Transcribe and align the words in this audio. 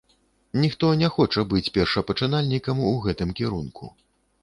Ніхто 0.63 0.89
не 1.01 1.09
хоча 1.17 1.45
быць 1.53 1.71
першапачынальнікам 1.77 2.85
у 2.91 2.99
гэтым 3.07 3.39
кірунку. 3.41 3.97